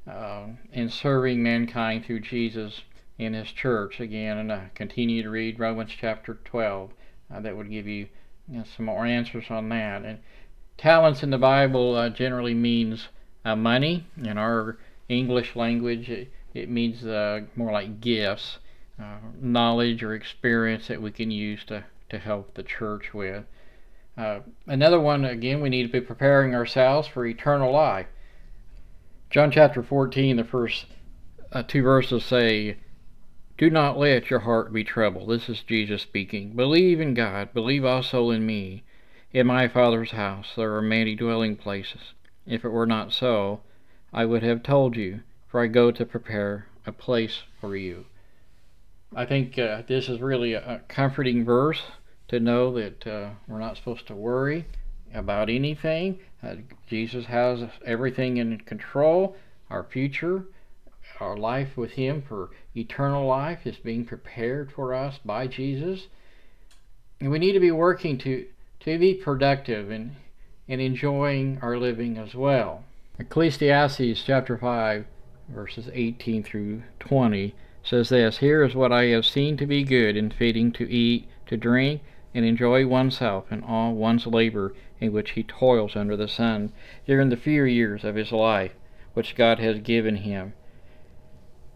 uh, 0.07 0.47
in 0.71 0.89
serving 0.89 1.41
mankind 1.41 2.05
through 2.05 2.21
Jesus 2.21 2.81
in 3.17 3.33
His 3.33 3.51
church. 3.51 3.99
Again, 3.99 4.37
and 4.37 4.51
uh, 4.51 4.59
continue 4.75 5.23
to 5.23 5.29
read 5.29 5.59
Romans 5.59 5.91
chapter 5.99 6.39
12. 6.45 6.91
Uh, 7.33 7.39
that 7.39 7.55
would 7.55 7.69
give 7.69 7.87
you, 7.87 8.07
you 8.47 8.59
know, 8.59 8.63
some 8.75 8.85
more 8.85 9.05
answers 9.05 9.45
on 9.49 9.69
that. 9.69 10.03
And 10.03 10.19
talents 10.77 11.23
in 11.23 11.29
the 11.29 11.37
Bible 11.37 11.95
uh, 11.95 12.09
generally 12.09 12.53
means 12.53 13.07
uh, 13.45 13.55
money. 13.55 14.05
In 14.17 14.37
our 14.37 14.77
English 15.07 15.55
language, 15.55 16.09
it, 16.09 16.31
it 16.53 16.69
means 16.69 17.03
more 17.55 17.71
like 17.71 18.01
gifts 18.01 18.59
uh, 19.01 19.17
knowledge 19.39 20.03
or 20.03 20.13
experience 20.13 20.87
that 20.87 21.01
we 21.01 21.09
can 21.09 21.31
use 21.31 21.63
to, 21.65 21.83
to 22.09 22.19
help 22.19 22.53
the 22.53 22.61
church 22.61 23.13
with. 23.13 23.45
Uh, 24.15 24.41
another 24.67 24.99
one, 24.99 25.25
again, 25.25 25.61
we 25.61 25.69
need 25.69 25.83
to 25.83 25.91
be 25.91 26.01
preparing 26.01 26.53
ourselves 26.53 27.07
for 27.07 27.25
eternal 27.25 27.71
life. 27.71 28.05
John 29.31 29.49
chapter 29.49 29.81
14, 29.81 30.35
the 30.35 30.43
first 30.43 30.85
uh, 31.51 31.63
two 31.63 31.81
verses 31.81 32.23
say, 32.23 32.77
Do 33.57 33.69
not 33.69 33.97
let 33.97 34.29
your 34.29 34.41
heart 34.41 34.71
be 34.71 34.83
troubled. 34.83 35.29
This 35.29 35.49
is 35.49 35.63
Jesus 35.63 36.03
speaking. 36.03 36.55
Believe 36.55 36.99
in 36.99 37.13
God, 37.13 37.53
believe 37.53 37.83
also 37.85 38.29
in 38.29 38.45
me. 38.45 38.83
In 39.33 39.47
my 39.47 39.67
Father's 39.67 40.11
house 40.11 40.53
there 40.55 40.75
are 40.75 40.81
many 40.81 41.15
dwelling 41.15 41.55
places. 41.55 42.13
If 42.45 42.65
it 42.65 42.69
were 42.69 42.85
not 42.85 43.13
so, 43.13 43.61
I 44.13 44.25
would 44.25 44.43
have 44.43 44.61
told 44.61 44.97
you, 44.97 45.21
for 45.51 45.61
I 45.61 45.67
go 45.67 45.91
to 45.91 46.05
prepare 46.05 46.67
a 46.85 46.93
place 46.93 47.43
for 47.59 47.75
you. 47.75 48.05
I 49.13 49.25
think 49.25 49.59
uh, 49.59 49.81
this 49.85 50.07
is 50.07 50.21
really 50.21 50.53
a, 50.53 50.81
comforting 50.87 51.43
verse 51.43 51.81
to 52.29 52.39
know 52.39 52.73
that 52.73 53.05
uh, 53.05 53.29
we're 53.49 53.59
not 53.59 53.75
supposed 53.75 54.07
to 54.07 54.15
worry 54.15 54.65
about 55.13 55.49
anything. 55.49 56.19
Uh, 56.41 56.55
Jesus 56.87 57.25
has 57.25 57.63
everything 57.85 58.37
in 58.37 58.59
control. 58.59 59.35
Our 59.69 59.83
future, 59.83 60.45
our 61.19 61.35
life 61.35 61.75
with 61.75 61.91
Him 61.91 62.23
for 62.25 62.51
eternal 62.73 63.27
life 63.27 63.67
is 63.67 63.75
being 63.75 64.05
prepared 64.05 64.71
for 64.71 64.93
us 64.93 65.19
by 65.25 65.47
Jesus. 65.47 66.07
And 67.19 67.29
we 67.29 67.39
need 67.39 67.51
to 67.51 67.59
be 67.59 67.71
working 67.71 68.17
to, 68.19 68.47
to 68.79 68.97
be 68.97 69.13
productive 69.15 69.91
and, 69.91 70.15
and 70.69 70.79
enjoying 70.79 71.59
our 71.61 71.77
living 71.77 72.17
as 72.17 72.33
well. 72.33 72.85
Ecclesiastes 73.19 74.23
chapter 74.23 74.57
5, 74.57 75.05
verses 75.51 75.89
18 75.93 76.43
through 76.43 76.83
20 76.99 77.53
says 77.83 78.09
this 78.09 78.37
Here 78.37 78.63
is 78.63 78.75
what 78.75 78.91
I 78.91 79.05
have 79.05 79.25
seen 79.25 79.57
to 79.57 79.65
be 79.65 79.83
good 79.83 80.15
in 80.15 80.31
fitting 80.31 80.71
to 80.73 80.89
eat, 80.89 81.27
to 81.47 81.57
drink, 81.57 82.01
and 82.33 82.45
enjoy 82.45 82.87
oneself 82.87 83.51
in 83.51 83.63
all 83.63 83.93
one's 83.93 84.27
labor 84.27 84.73
in 84.99 85.11
which 85.11 85.31
he 85.31 85.43
toils 85.43 85.95
under 85.95 86.15
the 86.15 86.27
sun 86.27 86.71
during 87.05 87.29
the 87.29 87.37
few 87.37 87.63
years 87.63 88.03
of 88.03 88.15
his 88.15 88.31
life 88.31 88.73
which 89.13 89.35
God 89.35 89.59
has 89.59 89.79
given 89.79 90.17
him. 90.17 90.53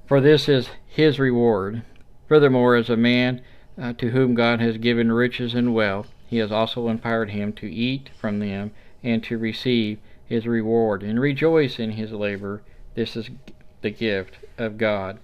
For 0.06 0.22
this 0.22 0.48
is 0.48 0.70
his 0.86 1.20
reward. 1.20 1.82
Furthermore, 2.28 2.76
as 2.76 2.90
a 2.90 2.96
man 2.96 3.42
uh, 3.80 3.94
to 3.94 4.12
whom 4.12 4.36
God 4.36 4.62
has 4.62 4.78
given 4.78 5.12
riches 5.12 5.54
and 5.54 5.74
wealth, 5.74 6.14
he 6.28 6.38
has 6.38 6.52
also 6.52 6.88
empowered 6.88 7.32
him 7.32 7.52
to 7.54 7.72
eat 7.72 8.10
from 8.18 8.40
them 8.40 8.72
and 9.04 9.24
to 9.24 9.38
receive 9.38 10.00
his 10.26 10.48
reward 10.48 11.04
and 11.04 11.20
rejoice 11.20 11.80
in 11.80 11.92
his 11.92 12.12
labor. 12.12 12.62
This 12.96 13.16
is 13.16 13.30
the 13.86 13.92
gift 13.92 14.40
of 14.58 14.80
God. 14.80 15.20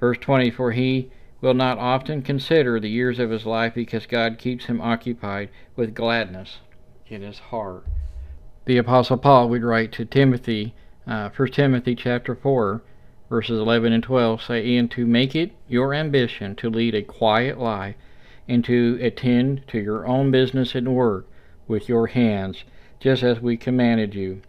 Verse 0.00 0.16
20 0.18 0.50
For 0.50 0.72
he 0.72 1.10
will 1.42 1.52
not 1.52 1.76
often 1.76 2.22
consider 2.22 2.80
the 2.80 2.88
years 2.88 3.18
of 3.18 3.28
his 3.28 3.44
life 3.44 3.74
because 3.74 4.06
God 4.06 4.38
keeps 4.38 4.64
him 4.64 4.80
occupied 4.80 5.50
with 5.76 5.94
gladness 5.94 6.60
in 7.08 7.20
his 7.20 7.38
heart. 7.38 7.84
The 8.64 8.78
Apostle 8.78 9.18
Paul 9.18 9.50
would 9.50 9.64
write 9.64 9.92
to 9.92 10.06
Timothy, 10.06 10.74
uh, 11.06 11.28
1 11.28 11.48
Timothy 11.48 11.94
chapter 11.94 12.34
4, 12.34 12.80
verses 13.28 13.60
11 13.60 13.92
and 13.92 14.02
12, 14.02 14.42
say, 14.42 14.76
And 14.76 14.90
to 14.92 15.06
make 15.06 15.36
it 15.36 15.52
your 15.68 15.92
ambition 15.92 16.56
to 16.56 16.70
lead 16.70 16.94
a 16.94 17.02
quiet 17.02 17.58
life 17.58 17.96
and 18.48 18.64
to 18.64 18.98
attend 19.02 19.68
to 19.68 19.78
your 19.78 20.06
own 20.06 20.30
business 20.30 20.74
and 20.74 20.94
work 20.94 21.28
with 21.68 21.86
your 21.86 22.06
hands, 22.06 22.64
just 22.98 23.22
as 23.22 23.40
we 23.40 23.58
commanded 23.58 24.14
you, 24.14 24.40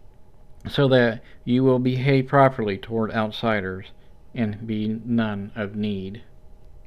so 0.68 0.88
that 0.88 1.22
you 1.44 1.62
will 1.62 1.78
behave 1.78 2.26
properly 2.26 2.78
toward 2.78 3.12
outsiders 3.12 3.86
and 4.34 4.66
be 4.66 4.88
none 5.04 5.52
of 5.54 5.76
need. 5.76 6.22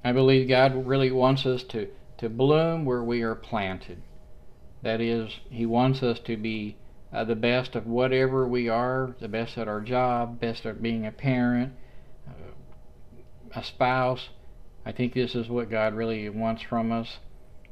I 0.03 0.11
believe 0.11 0.47
God 0.47 0.87
really 0.87 1.11
wants 1.11 1.45
us 1.45 1.63
to, 1.63 1.87
to 2.17 2.29
bloom 2.29 2.85
where 2.85 3.03
we 3.03 3.21
are 3.21 3.35
planted. 3.35 4.01
That 4.81 5.01
is, 5.01 5.39
He 5.49 5.65
wants 5.65 6.01
us 6.03 6.19
to 6.21 6.37
be 6.37 6.77
uh, 7.13 7.23
the 7.23 7.35
best 7.35 7.75
of 7.75 7.87
whatever 7.87 8.47
we 8.47 8.67
are, 8.67 9.15
the 9.19 9.27
best 9.27 9.57
at 9.57 9.67
our 9.67 9.81
job, 9.81 10.39
best 10.39 10.65
at 10.65 10.81
being 10.81 11.05
a 11.05 11.11
parent, 11.11 11.73
uh, 12.27 12.53
a 13.55 13.63
spouse. 13.63 14.29
I 14.85 14.91
think 14.91 15.13
this 15.13 15.35
is 15.35 15.49
what 15.49 15.69
God 15.69 15.93
really 15.93 16.27
wants 16.29 16.61
from 16.61 16.91
us. 16.91 17.19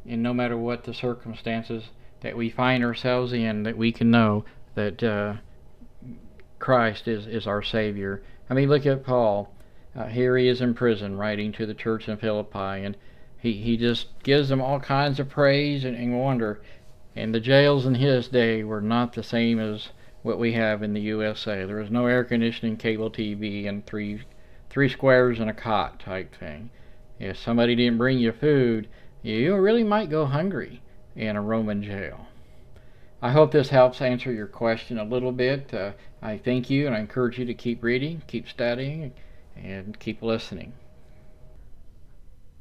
And 0.07 0.21
no 0.21 0.33
matter 0.33 0.57
what 0.57 0.83
the 0.83 0.93
circumstances 0.93 1.85
that 2.21 2.38
we 2.38 2.50
find 2.50 2.83
ourselves 2.83 3.33
in, 3.33 3.63
that 3.63 3.77
we 3.77 3.91
can 3.91 4.12
know 4.12 4.45
that 4.75 5.03
uh, 5.03 5.35
Christ 6.65 7.07
is, 7.07 7.27
is 7.27 7.45
our 7.45 7.62
Savior. 7.62 8.24
I 8.50 8.55
mean, 8.55 8.69
look 8.69 8.88
at 8.88 9.03
Paul. 9.03 9.53
Uh, 9.95 10.07
here 10.07 10.36
he 10.36 10.48
is 10.48 10.62
in 10.62 10.74
prison 10.74 11.15
writing 11.15 11.51
to 11.51 11.67
the 11.67 11.75
church 11.75 12.10
in 12.10 12.17
Philippi, 12.17 12.84
and 12.84 12.98
he, 13.38 13.53
he 13.53 13.77
just 13.77 14.07
gives 14.24 14.50
them 14.50 14.60
all 14.60 14.79
kinds 14.79 15.19
of 15.19 15.29
praise 15.29 15.86
and, 15.86 15.95
and 15.95 16.19
wonder. 16.19 16.60
And 17.15 17.36
the 17.36 17.39
jails 17.39 17.86
in 17.86 17.93
his 17.93 18.29
day 18.29 18.63
were 18.63 18.81
not 18.81 19.13
the 19.13 19.22
same 19.22 19.60
as 19.60 19.89
what 20.24 20.39
we 20.39 20.53
have 20.53 20.81
in 20.81 20.95
the 20.95 21.01
USA. 21.01 21.65
There 21.65 21.75
was 21.75 21.91
no 21.91 22.07
air 22.07 22.24
conditioning, 22.24 22.77
cable 22.77 23.12
TV, 23.12 23.69
and 23.69 23.86
three 23.86 24.24
three 24.72 24.89
squares 24.89 25.39
and 25.39 25.51
a 25.51 25.53
cot 25.53 26.00
type 26.00 26.34
thing. 26.34 26.72
If 27.19 27.38
somebody 27.38 27.75
didn't 27.75 28.00
bring 28.00 28.17
you 28.17 28.31
food, 28.31 28.88
you 29.22 29.55
really 29.55 29.84
might 29.84 30.10
go 30.10 30.25
hungry 30.25 30.81
in 31.15 31.36
a 31.36 31.43
Roman 31.43 31.84
jail. 31.84 32.25
I 33.22 33.31
hope 33.31 33.51
this 33.51 33.69
helps 33.69 34.01
answer 34.01 34.31
your 34.31 34.48
question 34.48 34.98
a 34.98 35.03
little 35.03 35.31
bit. 35.31 35.74
Uh, 35.74 35.93
I 36.22 36.38
thank 36.38 36.69
you 36.69 36.86
and 36.86 36.95
I 36.95 37.00
encourage 37.00 37.39
you 37.39 37.45
to 37.45 37.53
keep 37.53 37.84
reading, 37.84 38.22
keep 38.27 38.48
studying, 38.48 39.13
and 39.55 40.00
keep 40.00 40.22
listening. 40.22 40.74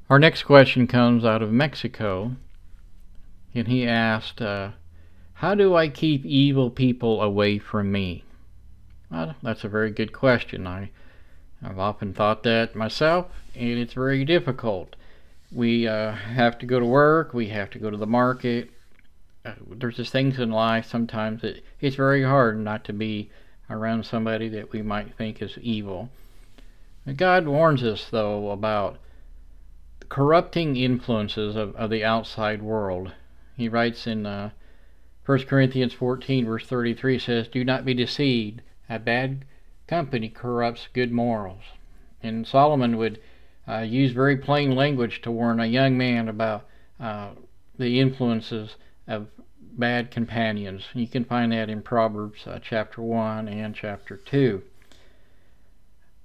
Our 0.09 0.19
next 0.19 0.43
question 0.43 0.87
comes 0.87 1.25
out 1.25 1.43
of 1.43 1.51
Mexico, 1.51 2.37
and 3.55 3.69
he 3.69 3.87
asked, 3.87 4.43
uh, 4.43 4.73
How 5.35 5.55
do 5.55 5.75
I 5.75 5.89
keep 5.89 6.25
evil 6.27 6.71
people 6.71 7.23
away 7.23 7.59
from 7.59 7.91
me? 7.91 8.25
Well, 9.11 9.35
that's 9.43 9.65
a 9.65 9.69
very 9.69 9.91
good 9.91 10.13
question. 10.13 10.67
I, 10.67 10.91
I've 11.63 11.79
often 11.79 12.13
thought 12.13 12.43
that 12.43 12.77
myself, 12.77 13.29
and 13.55 13.79
it's 13.79 13.95
very 13.95 14.25
difficult. 14.25 14.95
We 15.51 15.89
uh, 15.89 16.13
have 16.13 16.59
to 16.59 16.67
go 16.67 16.79
to 16.79 16.87
work, 16.87 17.33
we 17.33 17.49
have 17.49 17.71
to 17.71 17.79
go 17.79 17.91
to 17.91 17.97
the 17.97 18.07
market. 18.07 18.71
Uh, 19.45 19.53
there's 19.71 19.97
just 19.97 20.13
things 20.13 20.39
in 20.39 20.51
life 20.51 20.87
sometimes 20.87 21.43
that 21.43 21.63
it's 21.81 21.97
very 21.97 22.23
hard 22.23 22.59
not 22.59 22.85
to 22.85 22.93
be 22.93 23.31
around 23.69 24.05
somebody 24.05 24.49
that 24.49 24.73
we 24.73 24.81
might 24.81 25.15
think 25.15 25.43
is 25.43 25.59
evil. 25.59 26.09
God 27.17 27.47
warns 27.47 27.83
us, 27.83 28.09
though, 28.11 28.51
about 28.51 28.99
corrupting 30.09 30.77
influences 30.77 31.57
of, 31.57 31.77
of 31.77 31.91
the 31.91 32.05
outside 32.05 32.63
world. 32.63 33.13
He 33.57 33.69
writes 33.69 34.07
in 34.07 34.25
uh, 34.25 34.51
1 35.27 35.45
Corinthians 35.45 35.93
14, 35.93 36.47
verse 36.47 36.67
33 36.67 37.19
says, 37.19 37.49
Do 37.49 37.65
not 37.65 37.85
be 37.85 37.95
deceived. 37.95 38.63
A 38.89 38.99
bad 38.99 39.45
company 39.87 40.29
corrupts 40.29 40.89
good 40.93 41.13
morals. 41.13 41.63
And 42.23 42.47
Solomon 42.47 42.97
would 42.97 43.21
uh, 43.69 43.81
use 43.81 44.13
very 44.13 44.37
plain 44.37 44.75
language 44.75 45.21
to 45.23 45.31
warn 45.31 45.61
a 45.61 45.67
young 45.67 45.97
man 45.97 46.29
about 46.29 46.65
uh, 46.99 47.31
the 47.79 48.01
influences 48.01 48.77
of 49.07 49.29
bad 49.61 50.11
companions. 50.11 50.85
You 50.95 51.07
can 51.07 51.25
find 51.25 51.53
that 51.53 51.69
in 51.69 51.83
Proverbs 51.83 52.47
uh, 52.47 52.59
chapter 52.63 53.03
1 53.03 53.49
and 53.49 53.75
chapter 53.75 54.17
2. 54.17 54.63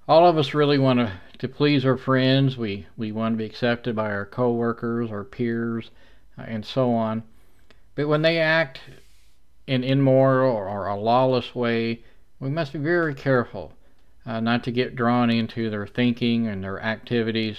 All 0.07 0.27
of 0.27 0.37
us 0.37 0.53
really 0.53 0.77
want 0.77 0.99
to, 0.99 1.11
to 1.39 1.47
please 1.47 1.85
our 1.85 1.97
friends. 1.97 2.57
We, 2.57 2.87
we 2.97 3.11
want 3.11 3.33
to 3.33 3.37
be 3.37 3.45
accepted 3.45 3.95
by 3.95 4.11
our 4.11 4.25
coworkers, 4.25 5.11
our 5.11 5.23
peers, 5.23 5.91
uh, 6.37 6.43
and 6.47 6.65
so 6.65 6.93
on. 6.93 7.23
But 7.95 8.07
when 8.07 8.21
they 8.21 8.39
act 8.39 8.79
in 9.67 9.83
immoral 9.83 10.55
or, 10.55 10.67
or 10.67 10.87
a 10.87 10.99
lawless 10.99 11.53
way, 11.53 12.03
we 12.39 12.49
must 12.49 12.73
be 12.73 12.79
very 12.79 13.13
careful 13.13 13.73
uh, 14.25 14.39
not 14.39 14.63
to 14.63 14.71
get 14.71 14.95
drawn 14.95 15.29
into 15.29 15.69
their 15.69 15.85
thinking 15.85 16.47
and 16.47 16.63
their 16.63 16.81
activities. 16.81 17.57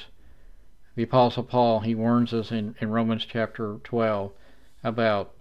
The 0.97 1.03
Apostle 1.05 1.45
Paul, 1.45 1.81
he 1.81 1.95
warns 1.95 2.33
us 2.33 2.50
in, 2.50 2.75
in 2.81 2.91
Romans 2.91 3.27
chapter 3.27 3.79
12 3.85 4.33
about 4.83 5.33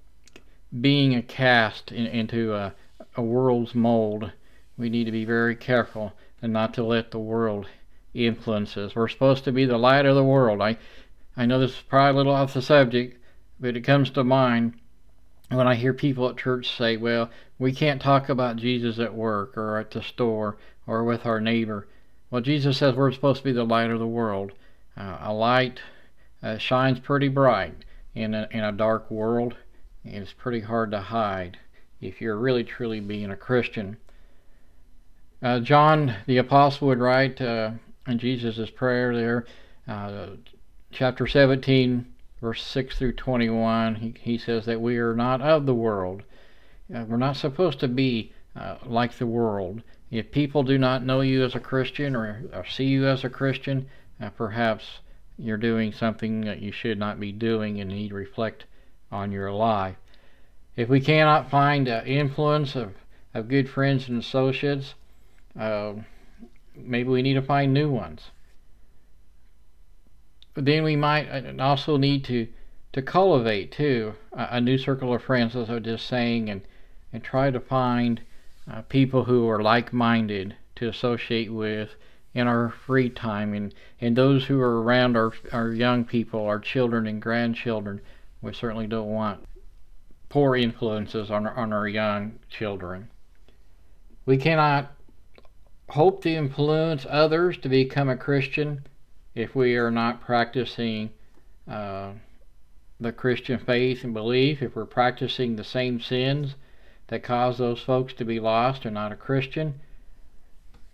being 0.81 1.15
a 1.15 1.21
cast 1.21 1.91
in, 1.91 2.05
into 2.05 2.53
a, 2.53 2.73
a 3.15 3.21
world's 3.21 3.73
mold. 3.73 4.31
We 4.77 4.89
need 4.89 5.05
to 5.05 5.11
be 5.11 5.25
very 5.25 5.55
careful 5.55 6.13
and 6.41 6.53
not 6.53 6.73
to 6.75 6.83
let 6.83 7.11
the 7.11 7.19
world 7.19 7.67
influence 8.13 8.77
us. 8.77 8.95
We're 8.95 9.07
supposed 9.07 9.43
to 9.45 9.51
be 9.51 9.65
the 9.65 9.77
light 9.77 10.05
of 10.05 10.15
the 10.15 10.23
world. 10.23 10.61
I, 10.61 10.77
I 11.35 11.45
know 11.45 11.59
this 11.59 11.71
is 11.71 11.81
probably 11.87 12.11
a 12.11 12.17
little 12.17 12.33
off 12.33 12.53
the 12.53 12.61
subject, 12.61 13.21
but 13.59 13.75
it 13.75 13.81
comes 13.81 14.09
to 14.11 14.23
mind 14.23 14.73
when 15.49 15.67
I 15.67 15.75
hear 15.75 15.93
people 15.93 16.29
at 16.29 16.37
church 16.37 16.77
say, 16.77 16.97
well, 16.97 17.29
we 17.57 17.71
can't 17.71 18.01
talk 18.01 18.29
about 18.29 18.57
Jesus 18.57 18.99
at 18.99 19.13
work 19.13 19.57
or 19.57 19.77
at 19.77 19.91
the 19.91 20.01
store 20.01 20.57
or 20.85 21.03
with 21.03 21.25
our 21.25 21.41
neighbor. 21.41 21.87
Well, 22.29 22.41
Jesus 22.41 22.77
says 22.77 22.95
we're 22.95 23.11
supposed 23.11 23.39
to 23.39 23.43
be 23.43 23.51
the 23.51 23.63
light 23.63 23.89
of 23.89 23.99
the 23.99 24.07
world. 24.07 24.51
Uh, 24.95 25.17
a 25.21 25.33
light 25.33 25.81
uh, 26.43 26.57
shines 26.57 26.99
pretty 26.99 27.27
bright 27.27 27.73
in 28.15 28.33
a, 28.33 28.47
in 28.51 28.63
a 28.63 28.71
dark 28.71 29.09
world, 29.11 29.55
it's 30.03 30.33
pretty 30.33 30.61
hard 30.61 30.91
to 30.91 30.99
hide 30.99 31.57
if 32.01 32.21
you're 32.21 32.37
really 32.37 32.63
truly 32.63 32.99
being 32.99 33.31
a 33.31 33.35
Christian. 33.35 33.97
Uh, 35.41 35.59
John 35.59 36.15
the 36.25 36.37
Apostle 36.37 36.87
would 36.87 36.99
write 36.99 37.41
uh, 37.41 37.71
in 38.07 38.19
Jesus' 38.19 38.69
prayer 38.69 39.15
there, 39.15 39.45
uh, 39.87 40.27
chapter 40.91 41.27
17, 41.27 42.05
verse 42.41 42.63
6 42.63 42.97
through 42.97 43.13
21, 43.13 43.95
he, 43.95 44.15
he 44.19 44.37
says 44.37 44.65
that 44.65 44.81
we 44.81 44.97
are 44.97 45.15
not 45.15 45.41
of 45.41 45.65
the 45.65 45.75
world. 45.75 46.23
Uh, 46.93 47.05
we're 47.07 47.17
not 47.17 47.35
supposed 47.35 47.79
to 47.79 47.87
be 47.87 48.33
uh, 48.55 48.77
like 48.85 49.17
the 49.17 49.27
world. 49.27 49.81
If 50.11 50.31
people 50.31 50.63
do 50.63 50.77
not 50.77 51.05
know 51.05 51.21
you 51.21 51.43
as 51.43 51.55
a 51.55 51.59
Christian 51.59 52.15
or, 52.15 52.43
or 52.53 52.65
see 52.65 52.85
you 52.85 53.07
as 53.07 53.23
a 53.23 53.29
Christian, 53.29 53.87
uh, 54.21 54.29
perhaps 54.31 54.99
you're 55.39 55.57
doing 55.57 55.93
something 55.93 56.41
that 56.41 56.61
you 56.61 56.71
should 56.71 56.99
not 56.99 57.19
be 57.19 57.31
doing 57.31 57.79
and 57.81 57.89
need 57.91 58.09
to 58.09 58.15
reflect 58.15 58.65
on 59.11 59.31
your 59.31 59.51
life. 59.51 59.95
If 60.75 60.89
we 60.89 61.01
cannot 61.01 61.49
find 61.49 61.87
uh, 61.89 62.03
influence 62.05 62.75
of, 62.75 62.95
of 63.33 63.47
good 63.47 63.69
friends 63.69 64.09
and 64.09 64.19
associates, 64.19 64.95
uh, 65.59 65.93
maybe 66.75 67.09
we 67.09 67.21
need 67.23 67.35
to 67.35 67.41
find 67.41 67.73
new 67.73 67.89
ones 67.91 68.31
But 70.53 70.65
then 70.65 70.83
we 70.83 70.95
might 70.95 71.27
uh, 71.29 71.63
also 71.63 71.97
need 71.97 72.23
to 72.25 72.47
to 72.93 73.01
cultivate 73.01 73.71
too 73.71 74.15
a, 74.31 74.47
a 74.57 74.61
new 74.61 74.77
circle 74.77 75.13
of 75.13 75.23
friends, 75.23 75.55
as 75.55 75.69
I 75.69 75.75
was 75.75 75.83
just 75.83 76.07
saying, 76.07 76.49
and 76.49 76.61
and 77.13 77.23
try 77.23 77.49
to 77.51 77.59
find 77.59 78.21
uh, 78.71 78.83
people 78.83 79.25
who 79.25 79.49
are 79.49 79.61
like-minded 79.63 80.55
to 80.75 80.87
associate 80.87 81.51
with 81.51 81.95
in 82.33 82.47
our 82.47 82.69
free 82.85 83.09
time, 83.09 83.53
and 83.53 83.73
and 83.99 84.15
those 84.15 84.45
who 84.45 84.59
are 84.61 84.81
around 84.83 85.17
our 85.17 85.33
our 85.51 85.71
young 85.71 86.05
people, 86.05 86.45
our 86.45 86.59
children 86.59 87.07
and 87.07 87.21
grandchildren. 87.21 88.01
We 88.41 88.53
certainly 88.53 88.87
don't 88.87 89.11
want 89.11 89.43
poor 90.29 90.55
influences 90.55 91.31
on 91.31 91.47
on 91.47 91.73
our 91.73 91.87
young 91.87 92.39
children. 92.49 93.09
We 94.25 94.37
cannot 94.37 94.91
hope 95.89 96.21
to 96.21 96.33
influence 96.33 97.05
others 97.09 97.57
to 97.57 97.69
become 97.69 98.09
a 98.09 98.17
Christian 98.17 98.85
if 99.33 99.55
we 99.55 99.75
are 99.75 99.91
not 99.91 100.21
practicing 100.21 101.09
uh, 101.67 102.11
the 102.99 103.11
Christian 103.11 103.59
faith 103.59 104.03
and 104.03 104.13
belief, 104.13 104.61
if 104.61 104.75
we're 104.75 104.85
practicing 104.85 105.55
the 105.55 105.63
same 105.63 105.99
sins 105.99 106.55
that 107.07 107.23
cause 107.23 107.57
those 107.57 107.81
folks 107.81 108.13
to 108.13 108.25
be 108.25 108.39
lost 108.39 108.85
or 108.85 108.91
not 108.91 109.11
a 109.11 109.15
Christian, 109.15 109.79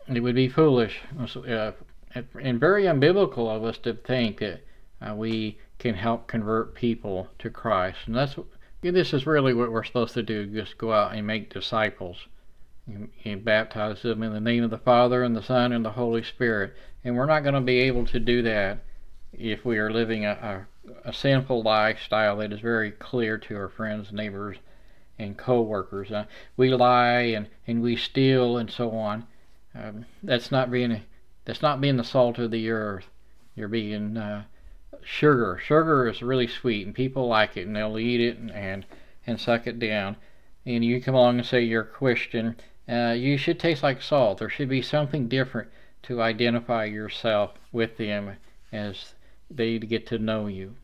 it 0.08 0.20
would 0.20 0.36
be 0.36 0.50
foolish 0.50 1.02
uh, 1.48 1.72
and 2.42 2.60
very 2.60 2.84
unbiblical 2.84 3.54
of 3.54 3.64
us 3.64 3.78
to 3.80 3.94
think 3.94 4.40
that 4.40 4.62
uh, 5.02 5.14
we 5.14 5.58
can 5.80 5.96
help 5.96 6.28
convert 6.28 6.76
people 6.76 7.28
to 7.40 7.50
Christ. 7.50 8.00
And 8.06 8.16
that's 8.16 8.36
this 8.82 9.14
is 9.14 9.26
really 9.26 9.54
what 9.54 9.72
we're 9.72 9.84
supposed 9.84 10.14
to 10.14 10.24
do: 10.24 10.46
just 10.46 10.78
go 10.78 10.94
out 10.94 11.14
and 11.14 11.26
make 11.26 11.54
disciples 11.54 12.28
and, 12.88 13.10
and 13.24 13.44
baptize 13.44 14.02
them 14.02 14.24
in 14.24 14.34
the 14.34 14.40
name 14.40 14.64
of 14.64 14.70
the 14.70 14.78
Father 14.78 15.24
and 15.24 15.36
the 15.36 15.42
Son 15.42 15.72
and 15.72 15.84
the 15.84 15.92
Holy 15.92 16.24
Spirit. 16.24 16.74
And 17.04 17.16
we're 17.16 17.26
not 17.26 17.44
going 17.44 17.56
to 17.56 17.62
be 17.62 17.80
able 17.80 18.06
to 18.08 18.20
do 18.20 18.42
that 18.44 18.80
if 19.34 19.66
we 19.66 19.78
are 19.78 19.92
living 19.92 20.26
a, 20.26 20.66
a, 21.06 21.10
a 21.10 21.14
sinful 21.14 21.64
lifestyle 21.64 22.38
that 22.38 22.54
is 22.54 22.60
very 22.60 22.92
clear 22.92 23.38
to 23.38 23.56
our 23.56 23.70
friends, 23.70 24.12
neighbors, 24.12 24.58
and 25.18 25.38
co-workers. 25.38 26.12
Uh, 26.12 26.26
we 26.58 26.70
lie 26.74 27.22
and, 27.22 27.48
and 27.68 27.82
we 27.82 27.96
steal 27.96 28.58
and 28.58 28.72
so 28.72 28.92
on. 28.92 29.26
Um, 29.78 30.06
that's 30.24 30.52
not 30.52 30.72
being 30.72 31.02
that's 31.44 31.62
not 31.62 31.82
being 31.82 31.98
the 31.98 32.04
salt 32.04 32.40
of 32.40 32.52
the 32.52 32.70
earth. 32.70 33.10
You're 33.56 33.68
being 33.68 34.18
uh, 34.18 34.46
sugar. 35.04 35.60
Sugar 35.64 36.08
is 36.08 36.22
really 36.22 36.48
sweet, 36.48 36.86
and 36.86 36.96
people 36.96 37.28
like 37.28 37.58
it, 37.58 37.68
and 37.68 37.76
they'll 37.76 38.00
eat 38.00 38.22
it 38.22 38.38
and 38.38 38.52
and, 38.52 38.86
and 39.28 39.40
suck 39.40 39.68
it 39.68 39.80
down. 39.80 40.16
And 40.66 40.84
you 40.84 41.02
come 41.02 41.16
along 41.16 41.40
and 41.40 41.48
say 41.48 41.62
you're 41.62 41.82
a 41.82 41.86
Christian. 41.86 42.56
Uh, 42.88 43.16
you 43.18 43.38
should 43.38 43.60
taste 43.60 43.84
like 43.84 44.02
salt. 44.02 44.40
There 44.40 44.50
should 44.50 44.70
be 44.70 44.82
something 44.82 45.28
different 45.28 45.70
to 46.04 46.22
identify 46.22 46.86
yourself 46.86 47.54
with 47.72 47.98
them 47.98 48.38
as 48.72 49.14
they 49.50 49.78
get 49.80 50.08
to 50.08 50.20
know 50.20 50.48
you. 50.48 50.76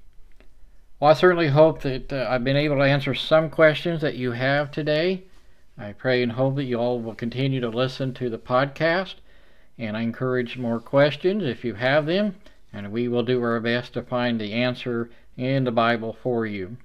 Well, 1.00 1.12
I 1.12 1.14
certainly 1.14 1.48
hope 1.48 1.82
that 1.82 2.14
uh, 2.14 2.28
I've 2.30 2.44
been 2.44 2.58
able 2.58 2.78
to 2.78 2.84
answer 2.84 3.16
some 3.16 3.50
questions 3.50 4.02
that 4.02 4.16
you 4.16 4.32
have 4.32 4.72
today. 4.72 5.24
I 5.78 5.94
pray 5.94 6.22
and 6.22 6.34
hope 6.34 6.56
that 6.56 6.66
you 6.66 6.78
all 6.78 7.00
will 7.00 7.16
continue 7.16 7.62
to 7.62 7.70
listen 7.70 8.14
to 8.16 8.30
the 8.30 8.38
podcast, 8.38 9.16
and 9.78 9.96
I 9.96 10.02
encourage 10.02 10.58
more 10.58 10.80
questions 10.80 11.44
if 11.44 11.64
you 11.64 11.76
have 11.76 12.06
them, 12.06 12.36
and 12.74 12.92
we 12.92 13.08
will 13.08 13.24
do 13.24 13.42
our 13.42 13.60
best 13.60 13.94
to 13.94 14.02
find 14.02 14.40
the 14.40 14.54
answer 14.54 15.10
in 15.38 15.64
the 15.64 15.72
Bible 15.72 16.14
for 16.22 16.46
you. 16.46 16.78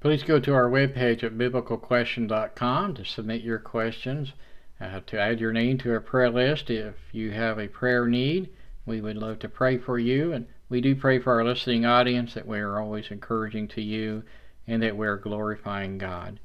Please 0.00 0.22
go 0.22 0.38
to 0.38 0.54
our 0.54 0.70
webpage 0.70 1.24
at 1.24 1.36
biblicalquestion.com 1.36 2.94
to 2.94 3.04
submit 3.04 3.42
your 3.42 3.58
questions 3.58 4.32
uh, 4.80 5.00
to 5.06 5.18
add 5.18 5.40
your 5.40 5.52
name 5.52 5.76
to 5.78 5.94
a 5.94 6.00
prayer 6.00 6.30
list 6.30 6.70
if 6.70 6.94
you 7.12 7.32
have 7.32 7.58
a 7.58 7.66
prayer 7.66 8.06
need. 8.06 8.48
We 8.86 9.00
would 9.00 9.16
love 9.16 9.40
to 9.40 9.48
pray 9.48 9.76
for 9.76 9.98
you, 9.98 10.32
and 10.32 10.46
we 10.68 10.80
do 10.80 10.94
pray 10.94 11.18
for 11.18 11.32
our 11.34 11.44
listening 11.44 11.84
audience 11.84 12.34
that 12.34 12.46
we 12.46 12.60
are 12.60 12.78
always 12.78 13.10
encouraging 13.10 13.68
to 13.68 13.82
you 13.82 14.22
and 14.66 14.82
that 14.82 14.96
we're 14.96 15.16
glorifying 15.16 15.98
God. 15.98 16.38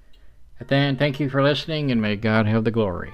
Then, 0.68 0.98
thank 0.98 1.20
you 1.20 1.30
for 1.30 1.44
listening, 1.44 1.92
and 1.92 2.02
may 2.02 2.16
God 2.16 2.46
have 2.46 2.64
the 2.64 2.72
glory. 2.72 3.12